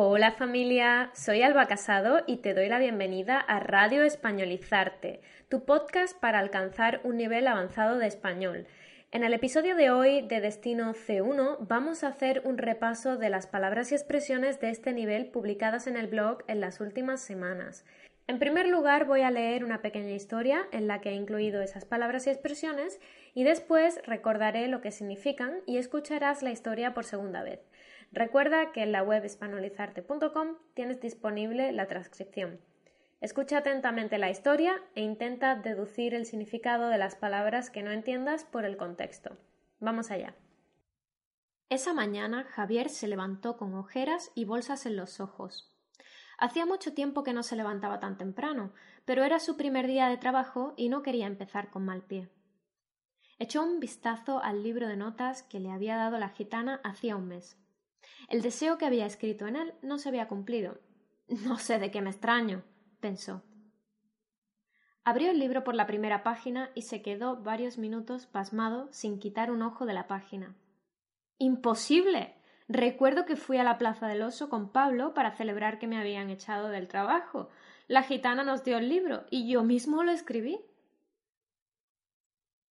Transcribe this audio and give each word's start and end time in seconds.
Hola 0.00 0.30
familia, 0.30 1.10
soy 1.12 1.42
Alba 1.42 1.66
Casado 1.66 2.20
y 2.24 2.36
te 2.36 2.54
doy 2.54 2.68
la 2.68 2.78
bienvenida 2.78 3.40
a 3.40 3.58
Radio 3.58 4.04
Españolizarte, 4.04 5.20
tu 5.48 5.64
podcast 5.64 6.16
para 6.20 6.38
alcanzar 6.38 7.00
un 7.02 7.16
nivel 7.16 7.48
avanzado 7.48 7.98
de 7.98 8.06
español. 8.06 8.68
En 9.10 9.24
el 9.24 9.32
episodio 9.32 9.74
de 9.74 9.90
hoy 9.90 10.20
de 10.20 10.40
Destino 10.40 10.94
C1 10.94 11.66
vamos 11.66 12.04
a 12.04 12.08
hacer 12.10 12.42
un 12.44 12.58
repaso 12.58 13.16
de 13.16 13.28
las 13.28 13.48
palabras 13.48 13.90
y 13.90 13.96
expresiones 13.96 14.60
de 14.60 14.70
este 14.70 14.92
nivel 14.92 15.32
publicadas 15.32 15.88
en 15.88 15.96
el 15.96 16.06
blog 16.06 16.44
en 16.46 16.60
las 16.60 16.80
últimas 16.80 17.20
semanas. 17.20 17.84
En 18.28 18.38
primer 18.38 18.68
lugar 18.68 19.06
voy 19.06 19.22
a 19.22 19.30
leer 19.30 19.64
una 19.64 19.80
pequeña 19.80 20.12
historia 20.12 20.68
en 20.70 20.86
la 20.86 21.00
que 21.00 21.08
he 21.08 21.14
incluido 21.14 21.62
esas 21.62 21.86
palabras 21.86 22.26
y 22.26 22.30
expresiones 22.30 23.00
y 23.32 23.42
después 23.42 24.02
recordaré 24.04 24.68
lo 24.68 24.82
que 24.82 24.92
significan 24.92 25.62
y 25.64 25.78
escucharás 25.78 26.42
la 26.42 26.50
historia 26.50 26.92
por 26.92 27.06
segunda 27.06 27.42
vez. 27.42 27.60
Recuerda 28.12 28.70
que 28.70 28.82
en 28.82 28.92
la 28.92 29.02
web 29.02 29.24
hispanolizarte.com 29.24 30.58
tienes 30.74 31.00
disponible 31.00 31.72
la 31.72 31.86
transcripción. 31.86 32.60
Escucha 33.22 33.58
atentamente 33.58 34.18
la 34.18 34.28
historia 34.28 34.74
e 34.94 35.00
intenta 35.00 35.56
deducir 35.56 36.12
el 36.12 36.26
significado 36.26 36.90
de 36.90 36.98
las 36.98 37.16
palabras 37.16 37.70
que 37.70 37.82
no 37.82 37.92
entiendas 37.92 38.44
por 38.44 38.66
el 38.66 38.76
contexto. 38.76 39.38
Vamos 39.80 40.10
allá. 40.10 40.34
Esa 41.70 41.94
mañana 41.94 42.44
Javier 42.44 42.90
se 42.90 43.08
levantó 43.08 43.56
con 43.56 43.74
ojeras 43.74 44.32
y 44.34 44.44
bolsas 44.44 44.84
en 44.84 44.96
los 44.96 45.18
ojos. 45.18 45.77
Hacía 46.38 46.66
mucho 46.66 46.94
tiempo 46.94 47.24
que 47.24 47.32
no 47.32 47.42
se 47.42 47.56
levantaba 47.56 47.98
tan 47.98 48.16
temprano, 48.16 48.72
pero 49.04 49.24
era 49.24 49.40
su 49.40 49.56
primer 49.56 49.88
día 49.88 50.08
de 50.08 50.16
trabajo 50.16 50.72
y 50.76 50.88
no 50.88 51.02
quería 51.02 51.26
empezar 51.26 51.70
con 51.70 51.84
mal 51.84 52.02
pie. 52.02 52.28
Echó 53.40 53.62
un 53.62 53.80
vistazo 53.80 54.42
al 54.42 54.62
libro 54.62 54.88
de 54.88 54.96
notas 54.96 55.42
que 55.42 55.60
le 55.60 55.70
había 55.70 55.96
dado 55.96 56.18
la 56.18 56.28
gitana 56.28 56.80
hacía 56.84 57.16
un 57.16 57.28
mes. 57.28 57.56
El 58.28 58.40
deseo 58.42 58.78
que 58.78 58.86
había 58.86 59.06
escrito 59.06 59.46
en 59.46 59.56
él 59.56 59.74
no 59.82 59.98
se 59.98 60.08
había 60.08 60.28
cumplido. 60.28 60.80
No 61.44 61.58
sé 61.58 61.78
de 61.78 61.90
qué 61.90 62.00
me 62.00 62.08
extraño 62.08 62.64
pensó. 63.00 63.42
Abrió 65.04 65.30
el 65.30 65.38
libro 65.38 65.64
por 65.64 65.74
la 65.74 65.86
primera 65.86 66.22
página 66.22 66.70
y 66.74 66.82
se 66.82 67.02
quedó 67.02 67.36
varios 67.36 67.78
minutos 67.78 68.26
pasmado 68.26 68.88
sin 68.92 69.18
quitar 69.18 69.50
un 69.50 69.62
ojo 69.62 69.86
de 69.86 69.94
la 69.94 70.06
página. 70.06 70.54
Imposible. 71.38 72.34
Recuerdo 72.68 73.24
que 73.24 73.36
fui 73.36 73.56
a 73.56 73.64
la 73.64 73.78
Plaza 73.78 74.08
del 74.08 74.20
Oso 74.20 74.50
con 74.50 74.70
Pablo 74.70 75.14
para 75.14 75.32
celebrar 75.32 75.78
que 75.78 75.86
me 75.86 75.98
habían 75.98 76.28
echado 76.28 76.68
del 76.68 76.86
trabajo. 76.86 77.48
La 77.86 78.02
gitana 78.02 78.44
nos 78.44 78.62
dio 78.62 78.76
el 78.76 78.90
libro 78.90 79.24
y 79.30 79.50
yo 79.50 79.64
mismo 79.64 80.02
lo 80.02 80.12
escribí. 80.12 80.60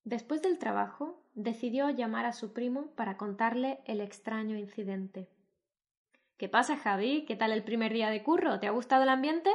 Después 0.03 0.43
del 0.43 0.59
trabajo, 0.59 1.23
decidió 1.33 1.89
llamar 1.89 2.25
a 2.25 2.33
su 2.33 2.53
primo 2.53 2.91
para 2.95 3.17
contarle 3.17 3.79
el 3.85 3.99
extraño 3.99 4.55
incidente. 4.55 5.27
¿Qué 6.37 6.47
pasa, 6.47 6.77
Javi? 6.77 7.25
¿Qué 7.25 7.35
tal 7.35 7.51
el 7.51 7.63
primer 7.63 7.91
día 7.91 8.11
de 8.11 8.21
curro? 8.21 8.59
¿Te 8.59 8.67
ha 8.67 8.71
gustado 8.71 9.01
el 9.01 9.09
ambiente? 9.09 9.49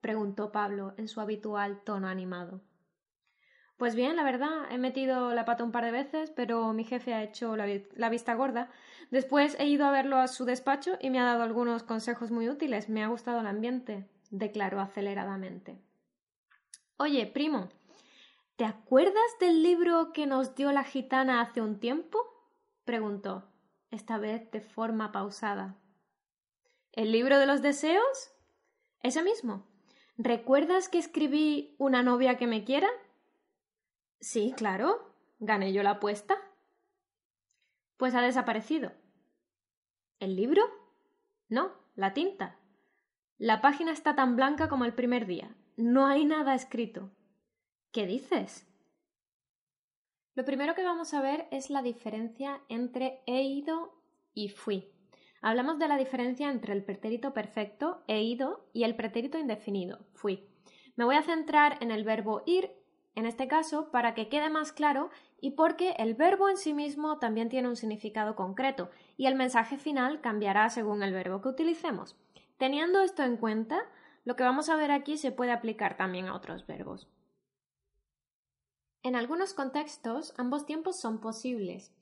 preguntó 0.00 0.50
Pablo 0.50 0.94
en 0.96 1.08
su 1.08 1.20
habitual 1.20 1.82
tono 1.84 2.08
animado. 2.08 2.62
Pues 3.76 3.96
bien, 3.96 4.14
la 4.14 4.22
verdad, 4.22 4.70
he 4.70 4.78
metido 4.78 5.34
la 5.34 5.44
pata 5.44 5.64
un 5.64 5.72
par 5.72 5.84
de 5.84 5.90
veces, 5.90 6.30
pero 6.30 6.72
mi 6.72 6.84
jefe 6.84 7.12
ha 7.12 7.24
hecho 7.24 7.56
la, 7.56 8.08
vista 8.08 8.34
gorda. 8.34 8.70
Después 9.10 9.56
he 9.58 9.66
ido 9.66 9.84
a 9.84 9.90
verlo 9.90 10.18
a 10.18 10.28
su 10.28 10.44
despacho 10.44 10.96
y 11.00 11.10
me 11.10 11.18
ha 11.18 11.24
dado 11.24 11.42
algunos 11.42 11.82
consejos 11.82 12.30
muy 12.30 12.48
útiles. 12.48 12.88
Me 12.88 13.02
ha 13.02 13.08
gustado 13.08 13.40
el 13.40 13.48
ambiente, 13.48 14.08
declaró 14.30 14.80
aceleradamente. 14.80 15.76
Oye, 16.96 17.26
primo, 17.26 17.68
¿te 18.54 18.64
acuerdas 18.64 19.38
del 19.40 19.64
libro 19.64 20.12
que 20.12 20.26
nos 20.26 20.54
dio 20.54 20.70
la 20.70 20.84
gitana 20.84 21.40
hace 21.40 21.60
un 21.60 21.80
tiempo? 21.80 22.18
preguntó, 22.84 23.50
esta 23.90 24.18
vez 24.18 24.48
de 24.52 24.60
forma 24.60 25.10
pausada. 25.10 25.76
¿El 26.92 27.10
libro 27.10 27.40
de 27.40 27.46
los 27.46 27.60
deseos? 27.60 28.30
Ese 29.02 29.24
mismo. 29.24 29.66
¿Recuerdas 30.16 30.88
que 30.88 30.98
escribí 30.98 31.74
una 31.78 32.04
novia 32.04 32.36
que 32.36 32.46
me 32.46 32.62
quiera? 32.62 32.88
Sí, 34.24 34.54
claro. 34.56 35.14
Gané 35.38 35.74
yo 35.74 35.82
la 35.82 35.90
apuesta. 35.90 36.34
Pues 37.98 38.14
ha 38.14 38.22
desaparecido. 38.22 38.90
¿El 40.18 40.34
libro? 40.34 40.62
No, 41.50 41.72
la 41.94 42.14
tinta. 42.14 42.58
La 43.36 43.60
página 43.60 43.92
está 43.92 44.14
tan 44.14 44.34
blanca 44.34 44.70
como 44.70 44.86
el 44.86 44.94
primer 44.94 45.26
día. 45.26 45.54
No 45.76 46.06
hay 46.06 46.24
nada 46.24 46.54
escrito. 46.54 47.10
¿Qué 47.92 48.06
dices? 48.06 48.66
Lo 50.34 50.46
primero 50.46 50.74
que 50.74 50.84
vamos 50.84 51.12
a 51.12 51.20
ver 51.20 51.46
es 51.50 51.68
la 51.68 51.82
diferencia 51.82 52.62
entre 52.70 53.22
he 53.26 53.42
ido 53.42 53.92
y 54.32 54.48
fui. 54.48 54.90
Hablamos 55.42 55.78
de 55.78 55.86
la 55.86 55.98
diferencia 55.98 56.50
entre 56.50 56.72
el 56.72 56.82
pretérito 56.82 57.34
perfecto, 57.34 58.02
he 58.08 58.22
ido, 58.22 58.70
y 58.72 58.84
el 58.84 58.96
pretérito 58.96 59.36
indefinido, 59.36 59.98
fui. 60.14 60.48
Me 60.96 61.04
voy 61.04 61.16
a 61.16 61.22
centrar 61.22 61.76
en 61.82 61.90
el 61.90 62.04
verbo 62.04 62.42
ir, 62.46 62.70
en 63.14 63.26
este 63.26 63.46
caso, 63.46 63.90
para 63.90 64.14
que 64.14 64.28
quede 64.28 64.50
más 64.50 64.72
claro 64.72 65.10
y 65.40 65.52
porque 65.52 65.94
el 65.98 66.14
verbo 66.14 66.48
en 66.48 66.56
sí 66.56 66.74
mismo 66.74 67.18
también 67.18 67.48
tiene 67.48 67.68
un 67.68 67.76
significado 67.76 68.34
concreto 68.34 68.90
y 69.16 69.26
el 69.26 69.36
mensaje 69.36 69.78
final 69.78 70.20
cambiará 70.20 70.68
según 70.68 71.02
el 71.02 71.12
verbo 71.12 71.40
que 71.40 71.48
utilicemos. 71.48 72.16
Teniendo 72.58 73.00
esto 73.00 73.22
en 73.22 73.36
cuenta, 73.36 73.82
lo 74.24 74.36
que 74.36 74.42
vamos 74.42 74.68
a 74.68 74.76
ver 74.76 74.90
aquí 74.90 75.16
se 75.16 75.32
puede 75.32 75.52
aplicar 75.52 75.96
también 75.96 76.26
a 76.26 76.34
otros 76.34 76.66
verbos. 76.66 77.08
En 79.02 79.16
algunos 79.16 79.54
contextos, 79.54 80.34
ambos 80.38 80.66
tiempos 80.66 80.98
son 80.98 81.20
posibles. 81.20 81.92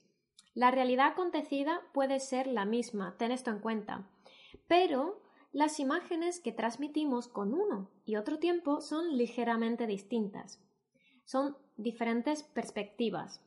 La 0.55 0.71
realidad 0.71 1.07
acontecida 1.07 1.81
puede 1.93 2.19
ser 2.19 2.47
la 2.47 2.65
misma, 2.65 3.15
ten 3.17 3.31
esto 3.31 3.51
en 3.51 3.59
cuenta, 3.59 4.07
pero 4.67 5.21
las 5.51 5.79
imágenes 5.79 6.39
que 6.39 6.51
transmitimos 6.51 7.27
con 7.27 7.53
uno 7.53 7.89
y 8.05 8.15
otro 8.15 8.39
tiempo 8.39 8.81
son 8.81 9.17
ligeramente 9.17 9.85
distintas. 9.85 10.63
Son 11.25 11.57
diferentes 11.77 12.43
perspectivas. 12.43 13.41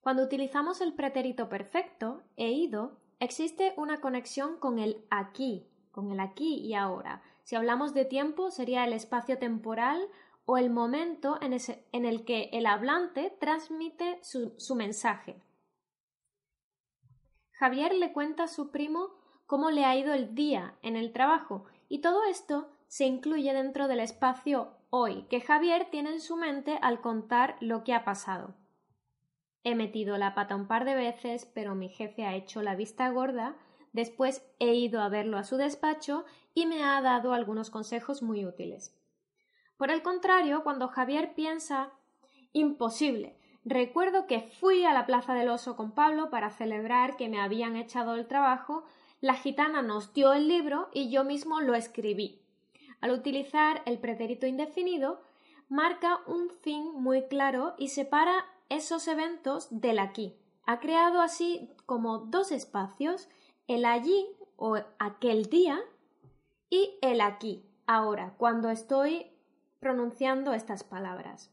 Cuando 0.00 0.22
utilizamos 0.22 0.80
el 0.80 0.94
pretérito 0.94 1.48
perfecto, 1.48 2.22
he 2.36 2.50
ido, 2.50 3.00
existe 3.20 3.72
una 3.76 4.00
conexión 4.00 4.58
con 4.58 4.78
el 4.78 5.04
aquí, 5.10 5.66
con 5.90 6.12
el 6.12 6.20
aquí 6.20 6.56
y 6.56 6.74
ahora. 6.74 7.22
Si 7.42 7.56
hablamos 7.56 7.94
de 7.94 8.04
tiempo, 8.04 8.50
sería 8.50 8.84
el 8.84 8.92
espacio 8.92 9.38
temporal 9.38 10.08
o 10.44 10.58
el 10.58 10.68
momento 10.68 11.38
en, 11.40 12.04
el 12.04 12.24
que 12.24 12.50
el 12.52 12.66
hablante 12.66 13.34
transmite 13.40 14.18
su 14.22 14.74
mensaje. 14.74 15.42
Javier 17.52 17.94
le 17.94 18.12
cuenta 18.12 18.44
a 18.44 18.48
su 18.48 18.70
primo 18.70 19.10
cómo 19.46 19.70
le 19.70 19.84
ha 19.84 19.96
ido 19.96 20.12
el 20.12 20.34
día 20.34 20.76
en 20.82 20.96
el 20.96 21.12
trabajo 21.12 21.64
y 21.88 22.00
todo 22.00 22.24
esto 22.24 22.68
se 22.88 23.06
incluye 23.06 23.52
dentro 23.54 23.88
del 23.88 24.00
espacio 24.00 24.76
hoy 24.96 25.22
que 25.28 25.40
Javier 25.40 25.88
tiene 25.90 26.10
en 26.10 26.20
su 26.20 26.36
mente 26.36 26.78
al 26.80 27.00
contar 27.00 27.56
lo 27.58 27.82
que 27.82 27.94
ha 27.94 28.04
pasado. 28.04 28.54
He 29.64 29.74
metido 29.74 30.18
la 30.18 30.36
pata 30.36 30.54
un 30.54 30.68
par 30.68 30.84
de 30.84 30.94
veces, 30.94 31.50
pero 31.52 31.74
mi 31.74 31.88
jefe 31.88 32.24
ha 32.24 32.36
hecho 32.36 32.62
la 32.62 32.76
vista 32.76 33.08
gorda, 33.08 33.56
después 33.92 34.46
he 34.60 34.74
ido 34.74 35.02
a 35.02 35.08
verlo 35.08 35.36
a 35.36 35.42
su 35.42 35.56
despacho 35.56 36.24
y 36.54 36.66
me 36.66 36.84
ha 36.84 37.00
dado 37.02 37.32
algunos 37.32 37.70
consejos 37.70 38.22
muy 38.22 38.44
útiles. 38.44 38.96
Por 39.76 39.90
el 39.90 40.00
contrario, 40.02 40.62
cuando 40.62 40.86
Javier 40.86 41.34
piensa 41.34 41.90
imposible, 42.52 43.36
Recuerdo 43.66 44.26
que 44.26 44.42
fui 44.42 44.84
a 44.84 44.92
la 44.92 45.06
Plaza 45.06 45.32
del 45.32 45.48
Oso 45.48 45.74
con 45.74 45.92
Pablo 45.92 46.28
para 46.28 46.50
celebrar 46.50 47.16
que 47.16 47.30
me 47.30 47.40
habían 47.40 47.76
echado 47.76 48.14
el 48.14 48.26
trabajo, 48.26 48.84
la 49.22 49.32
gitana 49.32 49.80
nos 49.80 50.12
dio 50.12 50.34
el 50.34 50.48
libro 50.48 50.90
y 50.92 51.10
yo 51.10 51.24
mismo 51.24 51.62
lo 51.62 51.74
escribí. 51.74 52.43
Al 53.04 53.10
utilizar 53.10 53.82
el 53.84 53.98
pretérito 53.98 54.46
indefinido, 54.46 55.20
marca 55.68 56.20
un 56.26 56.48
fin 56.48 56.90
muy 56.94 57.24
claro 57.24 57.74
y 57.76 57.88
separa 57.88 58.46
esos 58.70 59.06
eventos 59.08 59.68
del 59.70 59.98
aquí. 59.98 60.34
Ha 60.64 60.80
creado 60.80 61.20
así 61.20 61.68
como 61.84 62.20
dos 62.20 62.50
espacios, 62.50 63.28
el 63.66 63.84
allí 63.84 64.26
o 64.56 64.78
aquel 64.98 65.50
día 65.50 65.82
y 66.70 66.96
el 67.02 67.20
aquí, 67.20 67.68
ahora, 67.86 68.32
cuando 68.38 68.70
estoy 68.70 69.26
pronunciando 69.80 70.54
estas 70.54 70.82
palabras. 70.82 71.52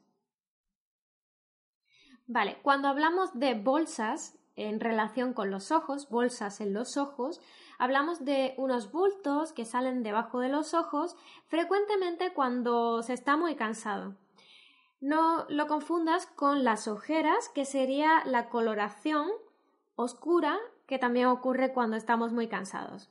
Vale, 2.27 2.59
cuando 2.62 2.88
hablamos 2.88 3.38
de 3.38 3.56
bolsas 3.56 4.39
en 4.56 4.80
relación 4.80 5.33
con 5.33 5.51
los 5.51 5.71
ojos, 5.71 6.09
bolsas 6.09 6.62
en 6.62 6.74
los 6.74 6.98
ojos, 6.98 7.42
hablamos 7.80 8.25
de 8.25 8.53
unos 8.57 8.92
bultos 8.92 9.53
que 9.53 9.65
salen 9.65 10.03
debajo 10.03 10.39
de 10.39 10.50
los 10.50 10.74
ojos 10.74 11.15
frecuentemente 11.48 12.33
cuando 12.33 13.01
se 13.03 13.13
está 13.13 13.38
muy 13.38 13.56
cansado. 13.56 14.15
No 15.00 15.45
lo 15.50 15.68
confundas 15.68 16.27
con 16.27 16.63
las 16.63 16.88
ojeras, 16.88 17.50
que 17.50 17.65
sería 17.65 18.24
la 18.25 18.50
coloración 18.50 19.27
oscura 19.95 20.59
que 20.86 21.00
también 21.00 21.27
ocurre 21.27 21.74
cuando 21.74 21.98
estamos 21.98 22.33
muy 22.33 22.48
cansados. 22.48 23.09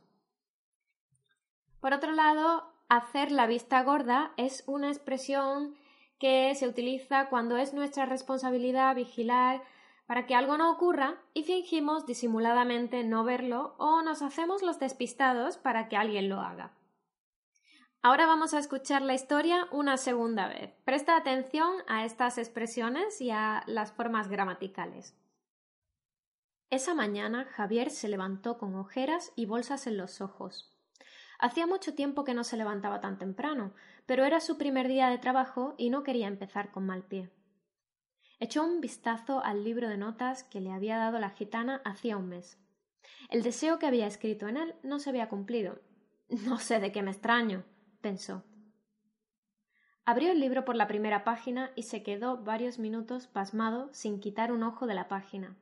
Por 1.80 1.94
otro 1.94 2.12
lado, 2.12 2.72
hacer 2.88 3.32
la 3.32 3.46
vista 3.46 3.82
gorda 3.82 4.32
es 4.36 4.62
una 4.66 4.88
expresión 4.88 5.74
que 6.18 6.54
se 6.54 6.68
utiliza 6.68 7.28
cuando 7.28 7.56
es 7.56 7.72
nuestra 7.72 8.04
responsabilidad 8.04 8.94
vigilar 8.94 9.62
para 10.10 10.26
que 10.26 10.34
algo 10.34 10.58
no 10.58 10.72
ocurra 10.72 11.20
y 11.34 11.44
fingimos 11.44 12.04
disimuladamente 12.04 13.04
no 13.04 13.22
verlo 13.22 13.76
o 13.78 14.02
nos 14.02 14.22
hacemos 14.22 14.60
los 14.60 14.80
despistados 14.80 15.56
para 15.56 15.88
que 15.88 15.96
alguien 15.96 16.28
lo 16.28 16.40
haga. 16.40 16.72
Ahora 18.02 18.26
vamos 18.26 18.52
a 18.52 18.58
escuchar 18.58 19.02
la 19.02 19.14
historia 19.14 19.68
una 19.70 19.96
segunda 19.98 20.48
vez. 20.48 20.74
Presta 20.84 21.16
atención 21.16 21.76
a 21.86 22.04
estas 22.04 22.38
expresiones 22.38 23.20
y 23.20 23.30
a 23.30 23.62
las 23.68 23.92
formas 23.92 24.26
gramaticales. 24.26 25.14
Esa 26.70 26.92
mañana 26.92 27.44
Javier 27.44 27.88
se 27.90 28.08
levantó 28.08 28.58
con 28.58 28.74
ojeras 28.74 29.32
y 29.36 29.46
bolsas 29.46 29.86
en 29.86 29.96
los 29.96 30.20
ojos. 30.20 30.76
Hacía 31.38 31.68
mucho 31.68 31.94
tiempo 31.94 32.24
que 32.24 32.34
no 32.34 32.42
se 32.42 32.56
levantaba 32.56 33.00
tan 33.00 33.16
temprano, 33.16 33.74
pero 34.06 34.24
era 34.24 34.40
su 34.40 34.58
primer 34.58 34.88
día 34.88 35.08
de 35.08 35.18
trabajo 35.18 35.76
y 35.78 35.88
no 35.90 36.02
quería 36.02 36.26
empezar 36.26 36.72
con 36.72 36.84
mal 36.84 37.04
pie. 37.04 37.30
Echó 38.40 38.64
un 38.64 38.80
vistazo 38.80 39.44
al 39.44 39.64
libro 39.64 39.90
de 39.90 39.98
notas 39.98 40.44
que 40.44 40.60
le 40.60 40.72
había 40.72 40.96
dado 40.96 41.18
la 41.18 41.28
gitana 41.28 41.82
hacía 41.84 42.16
un 42.16 42.30
mes. 42.30 42.58
El 43.28 43.42
deseo 43.42 43.78
que 43.78 43.86
había 43.86 44.06
escrito 44.06 44.48
en 44.48 44.56
él 44.56 44.74
no 44.82 44.98
se 44.98 45.10
había 45.10 45.28
cumplido. 45.28 45.80
No 46.46 46.58
sé 46.58 46.80
de 46.80 46.90
qué 46.90 47.02
me 47.02 47.10
extraño, 47.10 47.64
pensó. 48.00 48.44
Abrió 50.06 50.32
el 50.32 50.40
libro 50.40 50.64
por 50.64 50.74
la 50.74 50.86
primera 50.86 51.22
página 51.22 51.70
y 51.74 51.82
se 51.82 52.02
quedó 52.02 52.38
varios 52.38 52.78
minutos 52.78 53.26
pasmado 53.26 53.90
sin 53.92 54.20
quitar 54.20 54.52
un 54.52 54.62
ojo 54.62 54.86
de 54.86 54.94
la 54.94 55.06
página. 55.08 55.56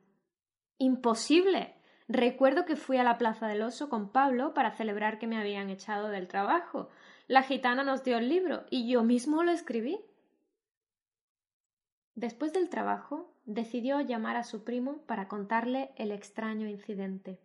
Imposible. 0.77 1.75
Recuerdo 2.07 2.65
que 2.65 2.77
fui 2.77 2.97
a 2.97 3.03
la 3.03 3.17
Plaza 3.17 3.47
del 3.47 3.61
Oso 3.61 3.89
con 3.89 4.11
Pablo 4.11 4.53
para 4.53 4.71
celebrar 4.71 5.19
que 5.19 5.27
me 5.27 5.37
habían 5.37 5.69
echado 5.69 6.07
del 6.07 6.27
trabajo. 6.27 6.89
La 7.27 7.43
gitana 7.43 7.83
nos 7.83 8.03
dio 8.03 8.17
el 8.17 8.29
libro 8.29 8.63
y 8.69 8.89
yo 8.89 9.03
mismo 9.03 9.43
lo 9.43 9.51
escribí. 9.51 9.99
Después 12.19 12.51
del 12.51 12.67
trabajo, 12.67 13.33
decidió 13.45 14.01
llamar 14.01 14.35
a 14.35 14.43
su 14.43 14.65
primo 14.65 14.97
para 15.07 15.29
contarle 15.29 15.91
el 15.95 16.11
extraño 16.11 16.67
incidente. 16.67 17.39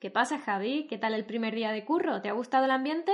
¿Qué 0.00 0.10
pasa, 0.10 0.40
Javi? 0.40 0.88
¿Qué 0.88 0.98
tal 0.98 1.14
el 1.14 1.24
primer 1.24 1.54
día 1.54 1.70
de 1.70 1.84
curro? 1.84 2.20
¿Te 2.20 2.28
ha 2.28 2.32
gustado 2.32 2.64
el 2.64 2.72
ambiente? 2.72 3.12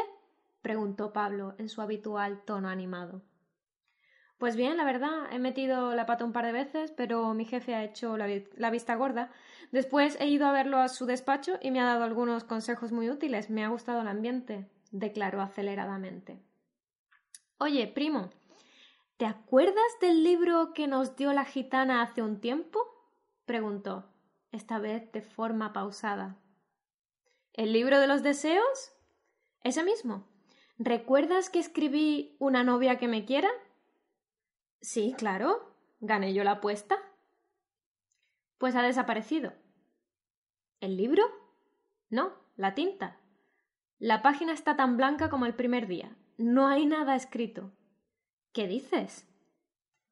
preguntó 0.62 1.12
Pablo 1.12 1.56
en 1.58 1.68
su 1.68 1.82
habitual 1.82 2.40
tono 2.46 2.70
animado. 2.70 3.20
Pues 4.38 4.56
bien, 4.56 4.78
la 4.78 4.84
verdad, 4.84 5.30
he 5.30 5.38
metido 5.38 5.94
la 5.94 6.06
pata 6.06 6.24
un 6.24 6.32
par 6.32 6.46
de 6.46 6.52
veces, 6.52 6.90
pero 6.90 7.34
mi 7.34 7.44
jefe 7.44 7.74
ha 7.74 7.84
hecho 7.84 8.16
la, 8.16 8.70
vista 8.70 8.94
gorda. 8.94 9.30
Después 9.72 10.16
he 10.20 10.26
ido 10.26 10.46
a 10.46 10.52
verlo 10.52 10.78
a 10.78 10.88
su 10.88 11.04
despacho 11.04 11.58
y 11.60 11.70
me 11.70 11.80
ha 11.80 11.84
dado 11.84 12.04
algunos 12.04 12.44
consejos 12.44 12.92
muy 12.92 13.10
útiles. 13.10 13.50
Me 13.50 13.62
ha 13.62 13.68
gustado 13.68 14.00
el 14.00 14.08
ambiente, 14.08 14.70
declaró 14.90 15.42
aceleradamente. 15.42 16.38
Oye, 17.58 17.86
primo, 17.88 18.30
¿te 19.16 19.26
acuerdas 19.26 19.98
del 20.00 20.22
libro 20.22 20.72
que 20.74 20.86
nos 20.86 21.16
dio 21.16 21.32
la 21.32 21.44
gitana 21.44 22.02
hace 22.02 22.22
un 22.22 22.40
tiempo? 22.40 22.78
preguntó, 23.44 24.12
esta 24.52 24.78
vez 24.78 25.10
de 25.12 25.22
forma 25.22 25.72
pausada. 25.72 26.36
¿El 27.52 27.72
libro 27.72 27.98
de 28.00 28.06
los 28.06 28.22
deseos? 28.22 28.92
Ese 29.62 29.82
mismo. 29.82 30.28
¿Recuerdas 30.78 31.48
que 31.48 31.58
escribí 31.58 32.36
una 32.38 32.62
novia 32.62 32.98
que 32.98 33.08
me 33.08 33.24
quiera? 33.24 33.48
Sí, 34.82 35.14
claro. 35.16 35.74
¿Gané 36.00 36.34
yo 36.34 36.44
la 36.44 36.52
apuesta? 36.52 36.98
Pues 38.58 38.76
ha 38.76 38.82
desaparecido. 38.82 39.54
¿El 40.80 40.98
libro? 40.98 41.24
No, 42.10 42.34
la 42.56 42.74
tinta. 42.74 43.18
La 43.98 44.20
página 44.20 44.52
está 44.52 44.76
tan 44.76 44.98
blanca 44.98 45.30
como 45.30 45.46
el 45.46 45.54
primer 45.54 45.86
día. 45.86 46.14
No 46.36 46.68
hay 46.68 46.84
nada 46.84 47.16
escrito. 47.16 47.72
¿Qué 48.56 48.66
dices? 48.66 49.28